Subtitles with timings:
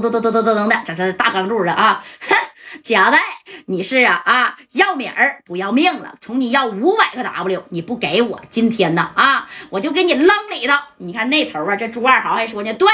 [0.00, 2.02] 噔噔噔噔噔噔的，这这大钢柱的啊！
[2.20, 2.36] 哼，
[2.82, 3.20] 贾代，
[3.66, 6.14] 你是啊啊，要米儿不要命了？
[6.20, 10.74] 从你要五百个 W，你不给我，今天呢啊，我就给你扔里头。
[10.98, 12.88] 你看那头啊，这朱二豪还说呢，对，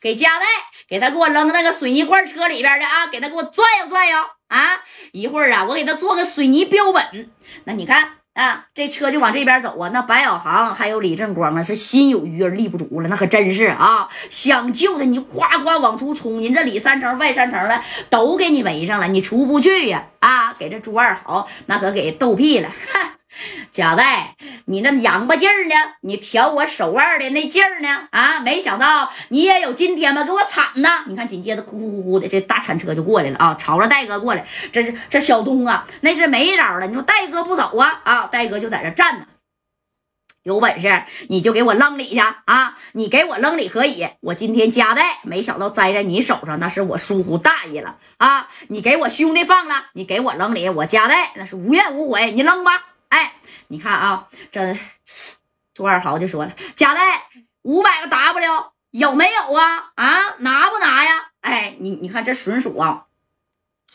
[0.00, 0.46] 给贾代，
[0.88, 4.18] 给他给我扔那个水泥罐车里边的啊，给他给我转悠转悠
[4.48, 4.80] 啊！
[5.12, 7.30] 一会儿啊，我给他做个水泥标本。
[7.64, 8.21] 那你看。
[8.34, 9.90] 啊，这车就往这边走啊！
[9.92, 14.08] 那白小航还有李正光啊，是心有余而力不足了，那可真是啊！
[14.30, 20.06] 想救他，你夸夸往出冲，人这里三层外三层的都给你围上了，你出不去呀！
[20.20, 23.16] 啊，给这朱二豪那可给逗屁了，哈！
[23.72, 24.36] 贾代，
[24.66, 25.74] 你那洋巴劲儿呢？
[26.02, 28.08] 你挑我手腕的那劲儿呢？
[28.10, 30.24] 啊，没想到你也有今天吧？
[30.24, 31.04] 给我铲呐！
[31.08, 34.46] 你看，紧接着呼呼呼呼的，这大铲车就过来了啊，朝着戴哥过来。
[34.70, 36.86] 这是这小东啊，那是没招了。
[36.86, 38.00] 你说戴哥不走啊？
[38.04, 39.26] 啊，戴哥就在这站着。
[40.42, 42.76] 有本事你就给我扔里去啊！
[42.94, 48.48] 你给我扔里可以，我今天夹带，没想到栽在你手上，那是我疏忽大意了啊！
[48.66, 52.86] 你给我兄弟放了，你给我扔里，我夹带那是无怨无悔，你扔吧。
[53.12, 53.34] 哎，
[53.68, 54.74] 你看啊，这
[55.74, 57.28] 朱二豪就说了：“贾代
[57.60, 59.92] 五百个 W 有没有啊？
[59.96, 61.30] 啊，拿不拿呀？
[61.42, 63.08] 哎，你你看这纯属啊。”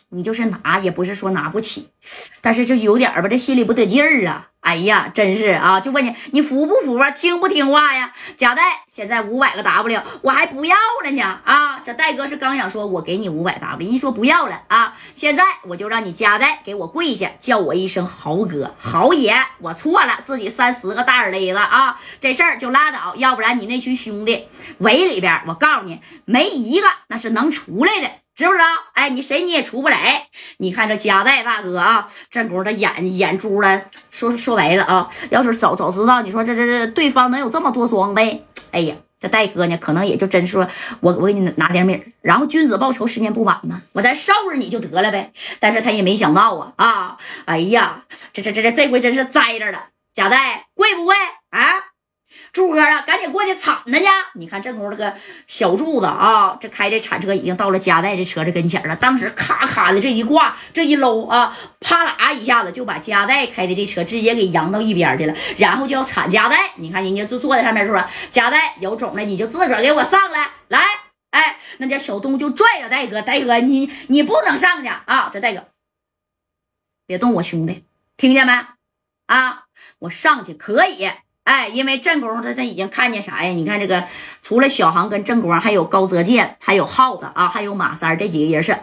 [0.10, 1.90] 你就是拿，也不是说拿不起，
[2.42, 4.50] 但是就有点吧，这心里不得劲儿啊！
[4.62, 5.80] 哎呀，真是啊！
[5.80, 7.10] 就问你，你服不服啊？
[7.12, 8.12] 听不听话呀？
[8.36, 11.22] 贾代，现在五百个 W，我还不要了呢！
[11.46, 14.94] 啊，这戴哥是刚想说，我给你五百 W，人家说不要了啊！
[15.16, 21.98] 现在我就让你贾代给我跪下，叫我一声豪哥、豪爷，我错了，自己三十个大耳雷子啊！
[22.20, 24.48] 这事儿就拉倒，要不然你那群兄弟
[24.80, 28.10] 围里边，我告诉你，没一个那是能出来的。
[28.38, 28.66] 知不知道？
[28.94, 30.28] 哎，你谁你也出不来。
[30.58, 33.82] 你看这加代大哥啊，正宫他眼眼珠了。
[34.12, 40.68] 说说白了啊，要是早早知道，你说这这这对方能有这么多装备，哎呀，这戴哥呢，可能也就真说，
[41.00, 45.34] 我我给你拿点米然后君子报仇，十年不晚嘛，我再收拾你就得了呗。
[45.60, 49.86] 但是他也没想到啊啊，哎呀，这这这这这回真是栽着了。
[50.14, 51.16] 贾代贵不贵？
[52.58, 54.06] 柱哥啊，赶紧过去铲他去！
[54.34, 55.14] 你看，正宫这个
[55.46, 58.96] 小柱子啊，这开这铲车已经到了加代这车的跟前了。
[58.96, 65.36] 当时咔咔的这一挂，这一搂啊，啪啦一下子就把加代开的这车直接给扬到一边去了。
[65.58, 70.82] 然后就要铲加代，你看人家就坐在上面说：“加代有种了，你就自个儿给我上来，来！”
[71.30, 75.30] 哎，那家小东就拽着戴哥，戴哥你你不能上去啊！
[75.32, 75.68] 这戴哥，
[77.06, 77.86] 别动我兄弟，
[78.18, 78.54] 听见没？
[79.28, 79.66] 啊，
[80.00, 81.08] 我上去可以。
[81.48, 83.52] 哎，因为正宫他他已经看见啥呀？
[83.52, 84.04] 你看这个，
[84.42, 88.78] 除了小航跟正宫，还有高泽健，还有耗子啊，还有马三这几个人是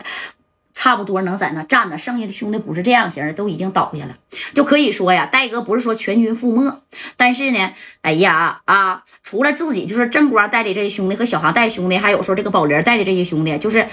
[0.72, 1.98] 差不多能在那站的。
[1.98, 4.16] 剩下的兄弟不是这样型的都已经倒下了。
[4.54, 6.80] 就可以说呀，戴哥不是说全军覆没，
[7.18, 13.86] 但是呢，哎呀啊，除了自己就是正光带的这些兄弟和小航带兄弟，还有说这个宝林带的这些兄弟，就是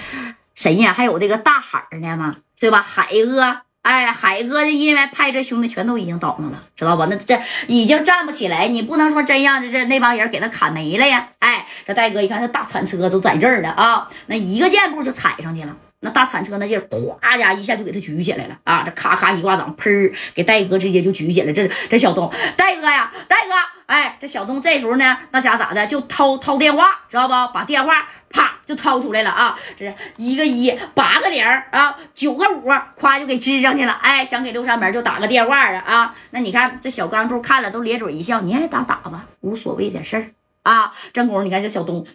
[0.54, 0.94] 谁呀？
[0.94, 2.80] 还有这个大海呢嘛，对吧？
[2.80, 3.60] 海哥。
[3.82, 7.06] 哎，海哥的因为派这兄弟全都已经倒腾了，知道吧？
[7.10, 11.28] 那这已经站不起来，你不能说真让这这那帮人给他砍没了呀！
[11.40, 15.76] 哎，这戴哥一看，这大铲车都在这儿了啊，那一个箭步就踩上去了。
[16.04, 18.82] 那大铲车那劲儿，咵家一下就给他举起来了啊！
[18.84, 21.52] 这咔咔一挂档，砰，给戴哥直接就举起来。
[21.52, 23.52] 这这小东，戴哥呀，戴哥，
[23.92, 25.86] 哎，这小东这时候呢，那家咋的？
[25.86, 27.34] 就掏掏电话，知道不？
[27.52, 29.58] 把电话啪就掏出来了啊！
[29.76, 33.92] 这一个一，八个零啊，九个五，咵就给支上去了。
[34.02, 36.14] 哎，想给六扇门就打个电话啊啊！
[36.30, 40.30] 那你看这小钢柱看了都咧嘴一笑，你爱打打吧，无所谓的事儿
[40.62, 40.90] 啊。
[41.12, 42.06] 正宫，你看这小东。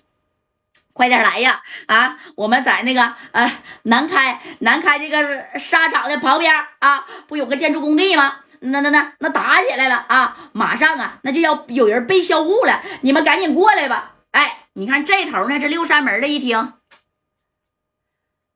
[0.94, 1.62] 快点来呀！
[1.86, 3.52] 啊，我们在那个呃
[3.84, 8.38] 南开南开这个沙场的旁边啊，不有个建筑工地吗？
[8.60, 10.50] 那那那那打起来了啊！
[10.54, 14.16] 马上啊，那就要有人被销户了，你们赶紧过来吧！
[14.32, 16.74] 哎，你看这头呢，这六扇门的一听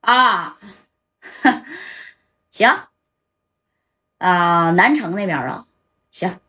[0.00, 0.58] 啊，
[2.50, 2.68] 行
[4.18, 5.66] 啊，南城那边啊，
[6.10, 6.40] 行，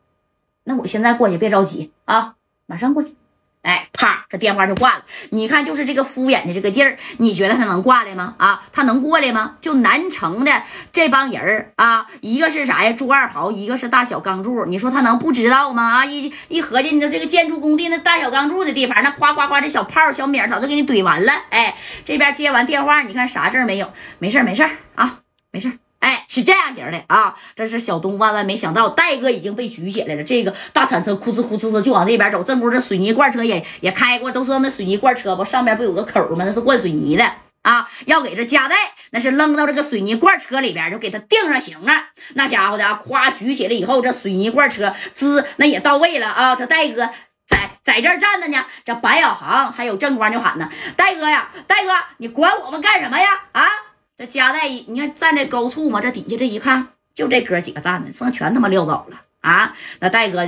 [0.64, 2.35] 那我现在过去，别着急啊，
[2.66, 3.16] 马上过去。
[3.63, 5.06] 哎，啪，这电话就挂了。
[5.31, 8.35] 你看，就是这个敷衍的这个劲儿，你觉得他能挂来吗？
[8.38, 9.55] 啊，他能过来吗？
[9.61, 12.91] 就南城的这帮人儿啊，一个是啥呀？
[12.91, 14.66] 朱二豪，一个是大小钢柱。
[14.66, 15.99] 你说他能不知道吗？
[15.99, 21.32] 啊，一一合计，你说这个建筑工地那大小钢柱的地方，那哗哗哗，这小炮小米早就给你怼完了。
[21.49, 23.93] 哎，这边接完电话，你看啥事儿没有？
[24.20, 25.20] 没事儿，没事儿啊，
[25.52, 25.83] 没事儿。
[26.03, 27.34] 哎，是这样型的啊！
[27.55, 30.23] 这是小东万万没想到，戴哥已经被举起来了。
[30.23, 32.44] 这个大铲车哭哧哭哧哧就往这边走。
[32.44, 36.44] 这不这水泥罐车也也开过，都知道那水泥罐车不上面不有个口吗？
[36.44, 37.23] 那是灌水泥的
[37.61, 37.90] 啊！
[38.03, 38.76] 要给这加代，
[39.11, 42.09] 那是扔到这个水泥罐车里边，就给他定上型啊！
[42.34, 46.53] 那家伙的，夸举起来以后，这水泥罐车滋，那也到位了啊！
[46.53, 47.09] 这戴哥
[47.47, 48.66] 在在这站着呢。
[48.84, 53.46] 这白小航还有正光就喊呢：“戴哥呀，戴哥，你管我们干什么呀？
[53.53, 53.66] 啊！”
[54.15, 59.75] 这加代，你看站在高处嘛，这底下这一看，就这哥几个站的，剩全他妈撂倒了啊！
[59.99, 60.47] 那戴哥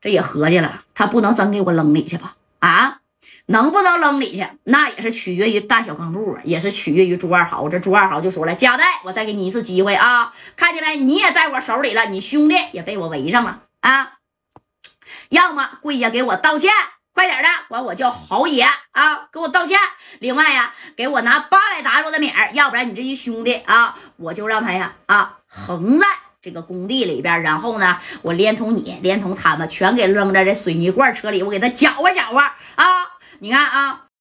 [0.00, 2.36] 这也合计了，他不能真给我扔里去吧？
[2.60, 3.00] 啊，
[3.46, 7.68] 能不能扔里去，那也是取决于大小钢柱啊，也是取决于朱二豪。
[7.68, 10.96] 这朱二豪就说了：“夹带，我再给你一次机会啊，看见没？
[10.96, 14.18] 你也在我手里了，你兄弟也被我围上了啊！
[15.30, 16.70] 要么跪下给我道歉。”
[17.14, 19.28] 快点的，管我叫豪爷啊！
[19.32, 19.78] 给我道歉。
[20.18, 26.06] 另外呀，给我拿八百 W 的米儿，要不然你这一兄弟啊，我就让他呀啊横在
[26.42, 27.40] 这个工地里边。
[27.42, 32.84] 然后呢，我连同你，连同他们，全给扔在这水泥罐车里，我给他搅和搅和啊！
[33.38, 34.04] 你看啊。